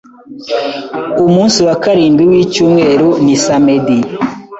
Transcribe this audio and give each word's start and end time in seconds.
Umunsi 1.27 1.59
wa 1.67 1.75
karindwi 1.83 2.23
wicyumweru 2.31 3.09
ni 3.23 3.35
samedi. 3.43 3.97